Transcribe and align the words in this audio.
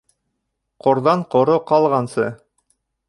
Ҡорҙан 0.85 1.21
ҡоро 1.35 1.59
ҡалғансы 1.73 2.27